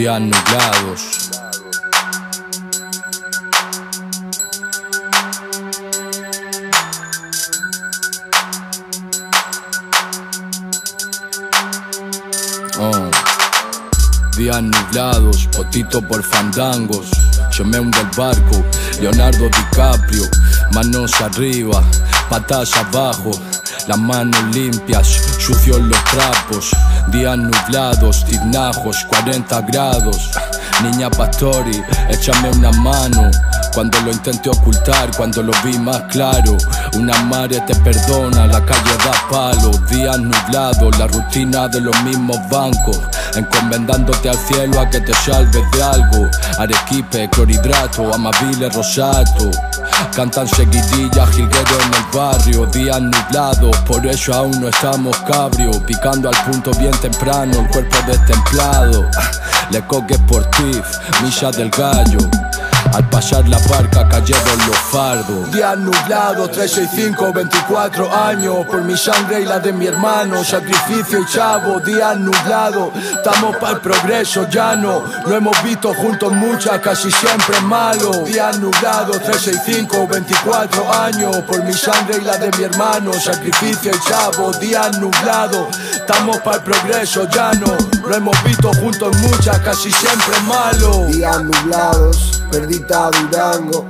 Días 0.00 0.20
nublados. 0.22 1.30
Oh. 12.78 13.10
Días 14.38 14.62
nublados, 14.62 15.46
potito 15.48 16.00
por 16.00 16.22
fandangos. 16.22 17.19
Yo 17.50 17.64
me 17.64 17.80
hundo 17.80 17.98
el 18.00 18.06
barco, 18.16 18.64
Leonardo 19.00 19.48
DiCaprio, 19.48 20.22
manos 20.72 21.20
arriba, 21.20 21.82
patas 22.28 22.76
abajo, 22.76 23.32
las 23.86 23.98
manos 23.98 24.40
limpias, 24.54 25.06
sucios 25.38 25.80
los 25.80 26.04
trapos. 26.04 26.70
Días 27.08 27.36
nublados, 27.36 28.24
tiznajos, 28.24 29.04
40 29.08 29.60
grados. 29.62 30.30
Niña 30.82 31.10
Pastori, 31.10 31.82
échame 32.08 32.50
una 32.50 32.70
mano. 32.72 33.30
Cuando 33.74 34.00
lo 34.00 34.12
intenté 34.12 34.48
ocultar, 34.50 35.10
cuando 35.16 35.42
lo 35.42 35.52
vi 35.64 35.78
más 35.78 36.02
claro. 36.10 36.56
Una 36.94 37.20
madre 37.24 37.60
te 37.66 37.74
perdona, 37.76 38.46
la 38.46 38.64
calle 38.64 38.96
da 39.04 39.28
palo. 39.28 39.69
Días 39.90 40.20
nublados, 40.20 40.98
la 40.98 41.08
rutina 41.08 41.66
de 41.66 41.80
los 41.80 42.02
mismos 42.02 42.38
bancos. 42.48 43.00
Encomendándote 43.34 44.30
al 44.30 44.38
cielo 44.38 44.80
a 44.80 44.88
que 44.88 45.00
te 45.00 45.12
salves 45.14 45.64
de 45.72 45.82
algo. 45.82 46.28
Arequipe, 46.58 47.28
clorhidrato, 47.30 48.14
amabile, 48.14 48.68
rosato. 48.70 49.50
Cantan 50.14 50.46
seguidillas, 50.48 51.30
jilguero 51.30 51.80
en 51.86 51.94
el 51.94 52.04
barrio, 52.12 52.66
días 52.66 53.00
nublados, 53.00 53.76
por 53.86 54.04
eso 54.06 54.32
aún 54.34 54.60
no 54.60 54.68
estamos 54.68 55.16
cabrio, 55.18 55.70
picando 55.86 56.28
al 56.28 56.44
punto 56.44 56.70
bien 56.78 56.92
temprano, 57.00 57.60
el 57.60 57.68
cuerpo 57.68 57.96
destemplado. 58.06 59.06
Le 59.70 59.80
coque 59.86 60.14
sportif, 60.14 60.84
milla 61.22 61.50
del 61.50 61.70
gallo. 61.70 62.18
Al 62.92 63.08
pasar 63.08 63.48
la 63.48 63.58
barca 63.68 64.08
cayeron 64.08 64.58
los 64.66 64.76
fardos. 64.90 65.50
Días 65.52 65.78
nublados, 65.78 66.50
365, 66.50 67.32
24 67.32 68.14
años. 68.14 68.66
Por 68.66 68.82
mi 68.82 68.96
sangre 68.96 69.40
y 69.42 69.44
la 69.44 69.60
de 69.60 69.72
mi 69.72 69.86
hermano. 69.86 70.42
Sacrificio 70.44 71.20
y 71.20 71.26
chavo, 71.26 71.80
días 71.80 72.18
nublados. 72.18 72.92
Estamos 72.96 73.56
para 73.56 73.74
el 73.74 73.80
progreso, 73.80 74.48
ya 74.48 74.74
no. 74.74 75.04
Lo 75.26 75.36
hemos 75.36 75.62
visto 75.62 75.94
juntos 75.94 76.32
muchas, 76.32 76.80
casi 76.80 77.10
siempre 77.10 77.60
malo. 77.60 78.10
Días 78.24 78.58
nublados, 78.58 79.22
365, 79.22 80.08
24 80.08 80.92
años. 80.92 81.36
Por 81.46 81.62
mi 81.64 81.72
sangre 81.72 82.18
y 82.20 82.24
la 82.24 82.36
de 82.38 82.50
mi 82.58 82.64
hermano. 82.64 83.12
Sacrificio 83.12 83.92
y 83.94 84.08
chavo, 84.08 84.52
días 84.54 84.98
nublados. 84.98 85.68
Estamos 85.94 86.38
para 86.38 86.56
el 86.56 86.62
progreso, 86.64 87.28
ya 87.30 87.52
no. 87.52 87.76
Lo 88.06 88.16
hemos 88.16 88.42
visto 88.42 88.72
juntos 88.80 89.16
muchas, 89.18 89.58
casi 89.60 89.92
siempre 89.92 90.40
malo. 90.48 91.06
Días 91.06 91.40
nublados, 91.42 92.39
perdita 92.50 93.10
Durango. 93.10 93.86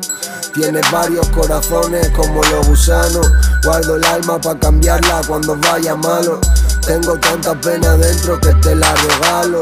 Tienes 0.55 0.91
varios 0.91 1.29
corazones 1.29 2.09
como 2.11 2.43
los 2.45 2.67
gusanos. 2.67 3.31
Guardo 3.65 3.97
el 3.97 4.05
alma 4.05 4.41
para 4.41 4.59
cambiarla 4.59 5.23
cuando 5.27 5.57
vaya 5.57 5.95
malo. 5.95 6.41
Tengo 6.87 7.19
tanta 7.19 7.55
pena 7.61 7.97
dentro 7.97 8.39
que 8.41 8.53
te 8.55 8.75
la 8.75 8.95
regalo. 8.95 9.61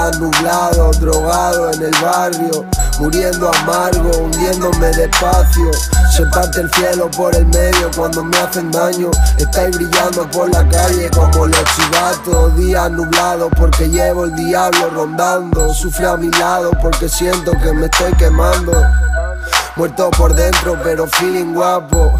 Días 0.00 0.18
nublados, 0.18 0.98
drogado 0.98 1.70
en 1.72 1.82
el 1.82 1.94
barrio. 2.00 2.64
Muriendo 3.00 3.50
amargo, 3.54 4.10
hundiéndome 4.16 4.86
despacio. 4.92 5.70
Se 6.16 6.22
el 6.58 6.70
cielo 6.72 7.10
por 7.10 7.36
el 7.36 7.44
medio 7.48 7.90
cuando 7.94 8.24
me 8.24 8.34
hacen 8.38 8.70
daño. 8.70 9.10
Estáis 9.36 9.76
brillando 9.76 10.26
por 10.30 10.50
la 10.50 10.66
calle 10.68 11.10
como 11.10 11.48
los 11.48 11.64
chivatos. 11.76 12.56
Días 12.56 12.90
nublados 12.90 13.50
porque 13.58 13.90
llevo 13.90 14.24
el 14.24 14.34
diablo 14.36 14.88
rondando. 14.88 15.74
Sufre 15.74 16.06
a 16.06 16.16
mi 16.16 16.30
lado 16.30 16.70
porque 16.80 17.06
siento 17.06 17.52
que 17.62 17.70
me 17.70 17.84
estoy 17.84 18.14
quemando. 18.14 18.72
Muerto 19.76 20.10
por 20.12 20.34
dentro, 20.34 20.78
pero 20.82 21.06
feeling 21.08 21.52
guapo. 21.52 22.18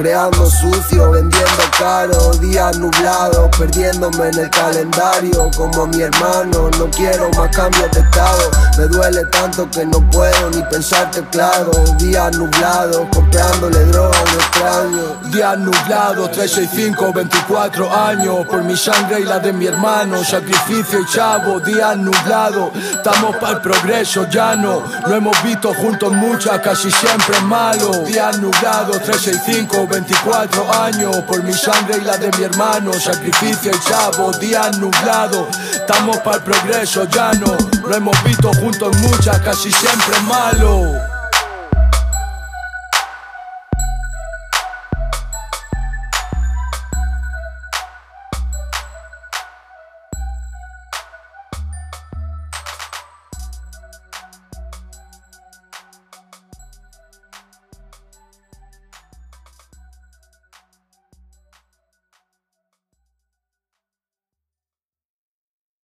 Creando 0.00 0.46
sucio, 0.46 1.10
vendiendo 1.10 1.62
caro, 1.78 2.32
días 2.40 2.78
nublados, 2.78 3.50
perdiéndome 3.58 4.28
en 4.28 4.38
el 4.38 4.48
calendario 4.48 5.50
como 5.54 5.88
mi 5.88 6.00
hermano. 6.00 6.70
No 6.78 6.90
quiero 6.90 7.28
más 7.36 7.54
cambios 7.54 7.90
de 7.90 8.00
estado, 8.00 8.50
me 8.78 8.86
duele 8.86 9.22
tanto 9.26 9.70
que 9.70 9.84
no 9.84 10.00
puedo 10.08 10.50
ni 10.52 10.62
pensarte 10.70 11.22
claro. 11.30 11.70
Días 11.98 12.34
nublados, 12.34 13.08
comprándole 13.12 13.84
droga 13.84 14.24
a. 14.62 14.99
Días 15.40 15.58
nublados, 15.58 16.32
365, 16.32 17.14
24 17.14 17.96
años. 17.96 18.46
Por 18.46 18.62
mi 18.62 18.76
sangre 18.76 19.20
y 19.20 19.24
la 19.24 19.38
de 19.38 19.54
mi 19.54 19.64
hermano. 19.64 20.22
Sacrificio 20.22 21.00
y 21.00 21.06
chavo, 21.06 21.58
días 21.60 21.96
nublados. 21.96 22.76
Estamos 22.76 23.36
para 23.36 23.54
el 23.54 23.62
progreso, 23.62 24.28
ya 24.28 24.54
no. 24.54 24.84
Lo 25.06 25.14
hemos 25.16 25.42
visto 25.42 25.72
juntos 25.72 26.12
muchas, 26.12 26.60
casi 26.60 26.90
siempre 26.90 27.40
malo. 27.40 27.90
Días 28.04 28.38
nublados, 28.38 29.02
365, 29.02 29.86
24 29.86 30.74
años. 30.82 31.16
Por 31.26 31.42
mi 31.42 31.54
sangre 31.54 31.96
y 31.96 32.04
la 32.04 32.18
de 32.18 32.30
mi 32.36 32.44
hermano. 32.44 32.92
Sacrificio 32.92 33.72
y 33.74 33.88
chavo, 33.88 34.32
días 34.32 34.76
nublados. 34.76 35.56
Estamos 35.72 36.18
para 36.18 36.36
el 36.36 36.42
progreso, 36.42 37.04
ya 37.04 37.32
no. 37.32 37.56
Lo 37.88 37.96
hemos 37.96 38.24
visto 38.24 38.52
juntos 38.60 38.94
muchas, 38.98 39.38
casi 39.38 39.72
siempre 39.72 40.20
malo. 40.28 41.19